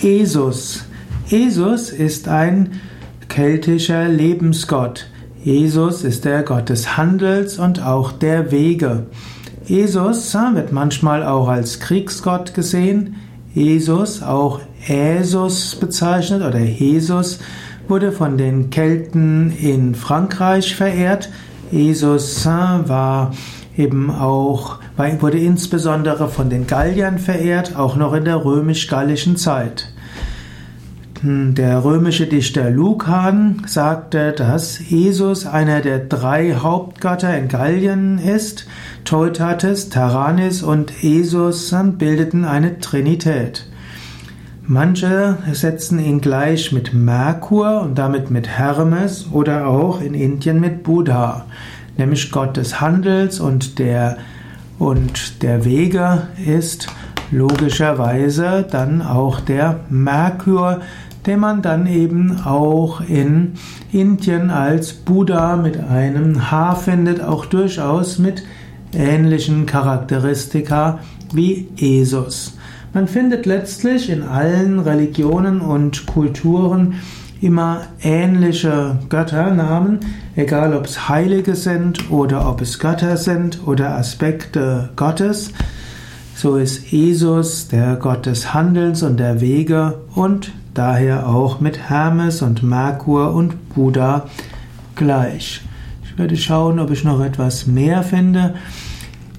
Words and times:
Jesus. 0.00 0.84
Jesus 1.26 1.90
ist 1.90 2.28
ein 2.28 2.80
keltischer 3.28 4.08
Lebensgott. 4.08 5.06
Jesus 5.42 6.04
ist 6.04 6.24
der 6.24 6.42
Gott 6.42 6.68
des 6.68 6.96
Handels 6.96 7.58
und 7.58 7.82
auch 7.82 8.12
der 8.12 8.50
Wege. 8.50 9.06
Jesus 9.66 10.34
wird 10.34 10.72
manchmal 10.72 11.24
auch 11.24 11.48
als 11.48 11.80
Kriegsgott 11.80 12.54
gesehen. 12.54 13.16
Jesus, 13.54 14.22
auch 14.22 14.60
Äsus 14.86 15.76
bezeichnet 15.76 16.42
oder 16.42 16.60
Jesus, 16.60 17.38
wurde 17.88 18.12
von 18.12 18.36
den 18.36 18.70
Kelten 18.70 19.50
in 19.50 19.94
Frankreich 19.94 20.76
verehrt. 20.76 21.30
Jesus 21.70 22.44
war 22.44 23.32
eben 23.76 24.10
auch, 24.10 24.78
wurde 24.96 25.38
insbesondere 25.38 26.28
von 26.28 26.50
den 26.50 26.66
Galliern 26.66 27.18
verehrt, 27.18 27.76
auch 27.76 27.96
noch 27.96 28.14
in 28.14 28.24
der 28.24 28.44
römisch-gallischen 28.44 29.36
Zeit. 29.36 29.92
Der 31.22 31.82
römische 31.82 32.26
Dichter 32.26 32.70
Lukan 32.70 33.62
sagte, 33.66 34.32
dass 34.32 34.78
Jesus 34.90 35.46
einer 35.46 35.80
der 35.80 35.98
drei 35.98 36.54
Hauptgötter 36.54 37.36
in 37.36 37.48
Gallien 37.48 38.18
ist. 38.18 38.66
Teutates, 39.04 39.88
Taranis 39.88 40.62
und 40.62 41.02
Esus 41.02 41.74
bildeten 41.98 42.44
eine 42.44 42.80
Trinität. 42.80 43.66
Manche 44.68 45.38
setzen 45.52 45.98
ihn 45.98 46.20
gleich 46.20 46.72
mit 46.72 46.92
Merkur 46.92 47.80
und 47.80 47.96
damit 47.96 48.30
mit 48.30 48.48
Hermes 48.48 49.28
oder 49.32 49.68
auch 49.68 50.02
in 50.02 50.12
Indien 50.12 50.60
mit 50.60 50.82
Buddha, 50.82 51.46
nämlich 51.96 52.30
Gott 52.30 52.56
des 52.56 52.80
Handels 52.80 53.40
und 53.40 53.78
der, 53.78 54.18
und 54.78 55.42
der 55.42 55.64
Wege 55.64 56.28
ist 56.44 56.88
logischerweise 57.30 58.66
dann 58.70 59.02
auch 59.02 59.40
der 59.40 59.80
Merkur, 59.88 60.80
den 61.26 61.40
man 61.40 61.62
dann 61.62 61.86
eben 61.86 62.40
auch 62.44 63.00
in 63.00 63.54
Indien 63.92 64.50
als 64.50 64.92
Buddha 64.92 65.56
mit 65.56 65.78
einem 65.80 66.50
Haar 66.50 66.76
findet, 66.76 67.20
auch 67.20 67.46
durchaus 67.46 68.18
mit 68.18 68.44
ähnlichen 68.94 69.66
Charakteristika 69.66 71.00
wie 71.32 71.68
Jesus. 71.74 72.56
Man 72.92 73.08
findet 73.08 73.44
letztlich 73.44 74.08
in 74.08 74.22
allen 74.22 74.78
Religionen 74.78 75.60
und 75.60 76.06
Kulturen 76.06 76.94
immer 77.40 77.82
ähnliche 78.02 78.98
Götternamen, 79.08 80.00
egal 80.34 80.74
ob 80.74 80.86
es 80.86 81.08
Heilige 81.08 81.54
sind 81.54 82.10
oder 82.10 82.48
ob 82.48 82.60
es 82.60 82.78
Götter 82.78 83.16
sind 83.16 83.66
oder 83.66 83.96
Aspekte 83.96 84.90
Gottes. 84.96 85.52
So 86.34 86.56
ist 86.56 86.90
Jesus 86.90 87.68
der 87.68 87.96
Gott 87.96 88.26
des 88.26 88.52
Handelns 88.52 89.02
und 89.02 89.18
der 89.18 89.40
Wege 89.40 90.00
und 90.14 90.52
daher 90.74 91.28
auch 91.28 91.60
mit 91.60 91.88
Hermes 91.88 92.42
und 92.42 92.62
Merkur 92.62 93.32
und 93.32 93.70
Buddha 93.74 94.28
gleich. 94.94 95.62
Ich 96.04 96.18
werde 96.18 96.36
schauen, 96.36 96.78
ob 96.78 96.90
ich 96.90 97.04
noch 97.04 97.20
etwas 97.20 97.66
mehr 97.66 98.02
finde. 98.02 98.54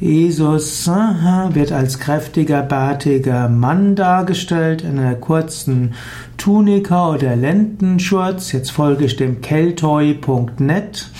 Jesus 0.00 0.88
wird 0.88 1.72
als 1.72 1.98
kräftiger, 1.98 2.62
bärtiger 2.62 3.50
Mann 3.50 3.94
dargestellt 3.96 4.80
in 4.82 4.98
einer 4.98 5.14
kurzen 5.14 5.92
Tunika 6.38 7.10
oder 7.10 7.36
Lendenschurz. 7.36 8.52
Jetzt 8.52 8.72
folge 8.72 9.04
ich 9.04 9.16
dem 9.16 9.42
keltoi.net. 9.42 11.10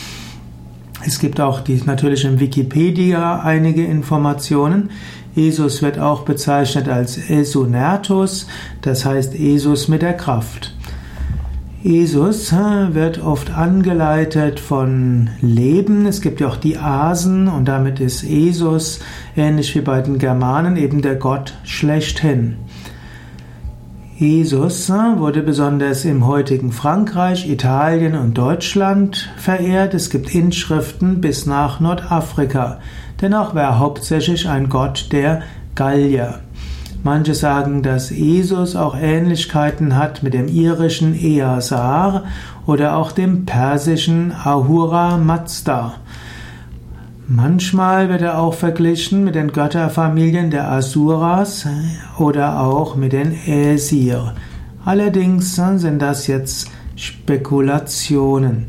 Es 1.05 1.19
gibt 1.19 1.41
auch 1.41 1.61
die, 1.61 1.83
natürlich 1.85 2.25
in 2.25 2.41
Wikipedia 2.41 3.41
einige 3.41 3.85
Informationen. 3.85 4.89
Jesus 5.35 5.83
wird 5.83 5.99
auch 5.99 6.23
bezeichnet 6.23 6.89
als 6.89 7.19
Esunertus, 7.19 8.47
das 8.81 9.05
heißt 9.05 9.35
Jesus 9.35 9.89
mit 9.89 10.01
der 10.01 10.17
Kraft. 10.17 10.70
Jesus 11.83 12.53
wird 12.53 13.23
oft 13.25 13.57
angeleitet 13.57 14.61
von 14.61 15.31
Leben. 15.41 16.05
Es 16.05 16.21
gibt 16.21 16.41
ja 16.41 16.49
auch 16.49 16.57
die 16.57 16.77
Asen 16.77 17.49
und 17.49 17.65
damit 17.65 18.01
ist 18.01 18.23
Jesus, 18.23 19.01
ähnlich 19.35 19.75
wie 19.75 19.81
bei 19.81 20.03
den 20.03 20.19
Germanen, 20.19 20.77
eben 20.77 21.01
der 21.01 21.17
Gott 21.17 21.55
schlechthin. 21.65 22.57
Jesus 24.19 24.91
wurde 24.91 25.43
besonders 25.43 26.05
im 26.05 26.27
heutigen 26.27 26.73
Frankreich, 26.73 27.49
Italien 27.49 28.15
und 28.15 28.37
Deutschland 28.37 29.31
verehrt. 29.39 29.95
Es 29.95 30.11
gibt 30.11 30.35
Inschriften 30.35 31.23
bis 31.23 31.47
nach 31.47 31.81
Nordafrika. 31.81 32.81
Dennoch 33.23 33.55
war 33.55 33.63
er 33.63 33.79
hauptsächlich 33.79 34.47
ein 34.51 34.69
Gott 34.69 35.09
der 35.13 35.41
Gallier. 35.75 36.41
Manche 37.03 37.35
sagen, 37.35 37.83
dass 37.83 38.11
Jesus 38.11 38.77
auch 38.77 38.95
Ähnlichkeiten 38.95 39.97
hat 39.97 40.23
mit 40.23 40.35
dem 40.35 40.49
irischen 40.49 41.15
Easar 41.15 42.25
oder 42.67 42.97
auch 42.97 43.13
dem 43.13 43.47
persischen 43.47 44.33
Ahura 44.33 45.17
Mazda. 45.17 45.95
Manchmal 47.27 48.09
wird 48.09 48.23
er 48.23 48.39
auch 48.39 48.55
verglichen 48.55 49.25
mit 49.25 49.35
den 49.35 49.53
Götterfamilien 49.53 50.51
der 50.51 50.71
Asuras 50.71 51.67
oder 52.19 52.61
auch 52.61 52.97
mit 52.97 53.13
den 53.13 53.33
Äsir. 53.47 54.35
Allerdings 54.85 55.55
sind 55.55 56.03
das 56.03 56.27
jetzt 56.27 56.71
Spekulationen. 56.97 58.67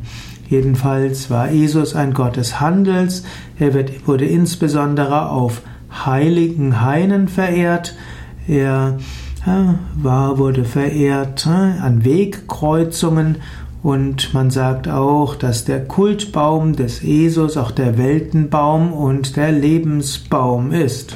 Jedenfalls 0.48 1.30
war 1.30 1.50
Jesus 1.50 1.96
ein 1.96 2.14
Gott 2.14 2.38
des 2.38 2.62
Handels. 2.62 3.24
Er 3.58 3.74
wurde 4.06 4.26
insbesondere 4.26 5.30
auf 5.30 5.62
heiligen 6.06 6.82
Hainen 6.82 7.28
verehrt. 7.28 7.96
Er 8.52 8.98
war, 9.96 10.38
wurde 10.38 10.66
verehrt 10.66 11.48
an 11.48 12.04
Wegkreuzungen 12.04 13.38
und 13.82 14.34
man 14.34 14.52
sagt 14.52 14.90
auch, 14.90 15.36
dass 15.36 15.64
der 15.64 15.86
Kultbaum 15.86 16.76
des 16.76 17.02
Jesus 17.02 17.56
auch 17.56 17.72
der 17.72 17.98
Weltenbaum 17.98 18.92
und 18.92 19.38
der 19.38 19.54
Lebensbaum 19.54 20.74
ist. 20.74 21.16